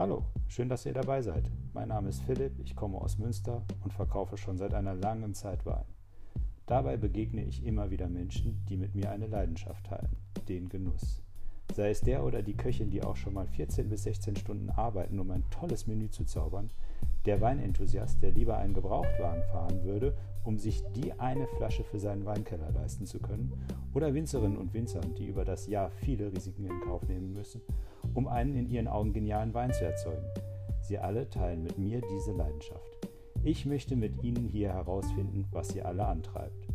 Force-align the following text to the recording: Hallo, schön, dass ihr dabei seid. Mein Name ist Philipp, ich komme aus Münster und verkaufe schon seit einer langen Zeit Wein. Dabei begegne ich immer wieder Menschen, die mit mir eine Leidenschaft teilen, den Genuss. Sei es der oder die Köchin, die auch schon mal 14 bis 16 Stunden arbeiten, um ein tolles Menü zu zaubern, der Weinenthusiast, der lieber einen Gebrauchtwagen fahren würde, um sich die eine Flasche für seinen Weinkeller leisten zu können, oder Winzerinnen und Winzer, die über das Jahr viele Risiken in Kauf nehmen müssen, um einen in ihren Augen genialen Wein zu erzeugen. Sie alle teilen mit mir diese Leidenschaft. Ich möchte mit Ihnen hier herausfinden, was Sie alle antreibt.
Hallo, 0.00 0.24
schön, 0.48 0.70
dass 0.70 0.86
ihr 0.86 0.94
dabei 0.94 1.20
seid. 1.20 1.50
Mein 1.74 1.88
Name 1.88 2.08
ist 2.08 2.22
Philipp, 2.22 2.58
ich 2.64 2.74
komme 2.74 2.96
aus 2.96 3.18
Münster 3.18 3.66
und 3.84 3.92
verkaufe 3.92 4.38
schon 4.38 4.56
seit 4.56 4.72
einer 4.72 4.94
langen 4.94 5.34
Zeit 5.34 5.66
Wein. 5.66 5.84
Dabei 6.64 6.96
begegne 6.96 7.44
ich 7.44 7.66
immer 7.66 7.90
wieder 7.90 8.08
Menschen, 8.08 8.64
die 8.70 8.78
mit 8.78 8.94
mir 8.94 9.10
eine 9.10 9.26
Leidenschaft 9.26 9.84
teilen, 9.84 10.16
den 10.48 10.70
Genuss. 10.70 11.20
Sei 11.74 11.90
es 11.90 12.00
der 12.00 12.24
oder 12.24 12.42
die 12.42 12.56
Köchin, 12.56 12.88
die 12.88 13.02
auch 13.02 13.16
schon 13.16 13.34
mal 13.34 13.46
14 13.46 13.90
bis 13.90 14.04
16 14.04 14.36
Stunden 14.36 14.70
arbeiten, 14.70 15.20
um 15.20 15.30
ein 15.32 15.44
tolles 15.50 15.86
Menü 15.86 16.08
zu 16.08 16.24
zaubern, 16.24 16.70
der 17.26 17.42
Weinenthusiast, 17.42 18.22
der 18.22 18.30
lieber 18.30 18.56
einen 18.56 18.72
Gebrauchtwagen 18.72 19.42
fahren 19.52 19.84
würde, 19.84 20.16
um 20.44 20.56
sich 20.56 20.82
die 20.96 21.12
eine 21.20 21.46
Flasche 21.58 21.84
für 21.84 21.98
seinen 21.98 22.24
Weinkeller 22.24 22.70
leisten 22.72 23.04
zu 23.04 23.18
können, 23.18 23.52
oder 23.92 24.14
Winzerinnen 24.14 24.56
und 24.56 24.72
Winzer, 24.72 25.02
die 25.18 25.26
über 25.26 25.44
das 25.44 25.66
Jahr 25.66 25.90
viele 25.90 26.32
Risiken 26.32 26.64
in 26.64 26.80
Kauf 26.80 27.06
nehmen 27.06 27.34
müssen, 27.34 27.60
um 28.14 28.28
einen 28.28 28.56
in 28.56 28.68
ihren 28.68 28.88
Augen 28.88 29.12
genialen 29.12 29.54
Wein 29.54 29.72
zu 29.72 29.84
erzeugen. 29.84 30.26
Sie 30.80 30.98
alle 30.98 31.28
teilen 31.28 31.62
mit 31.62 31.78
mir 31.78 32.00
diese 32.00 32.32
Leidenschaft. 32.32 33.08
Ich 33.42 33.64
möchte 33.64 33.96
mit 33.96 34.22
Ihnen 34.22 34.48
hier 34.48 34.72
herausfinden, 34.72 35.46
was 35.50 35.68
Sie 35.68 35.82
alle 35.82 36.06
antreibt. 36.06 36.66